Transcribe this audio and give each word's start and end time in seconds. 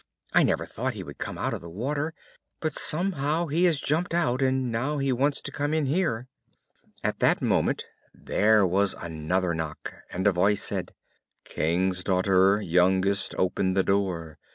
I 0.33 0.41
never 0.41 0.65
thought 0.65 0.85
that 0.85 0.93
he 0.95 1.03
could 1.03 1.19
come 1.19 1.37
out 1.37 1.53
of 1.53 1.61
the 1.61 1.69
water, 1.69 2.15
but 2.59 2.73
somehow 2.73 3.45
he 3.45 3.65
has 3.65 3.79
jumped 3.79 4.15
out, 4.15 4.41
and 4.41 4.71
now 4.71 4.97
he 4.97 5.13
wants 5.13 5.43
to 5.43 5.51
come 5.51 5.75
in 5.75 5.85
here." 5.85 6.27
At 7.03 7.19
that 7.19 7.39
moment 7.39 7.85
there 8.11 8.65
was 8.65 8.95
another 8.95 9.53
knock, 9.53 9.93
and 10.11 10.25
a 10.25 10.31
voice 10.31 10.63
said, 10.63 10.93
"King's 11.45 12.03
daughter, 12.03 12.59
youngest, 12.63 13.35
Open 13.37 13.75
the 13.75 13.83
door. 13.83 14.39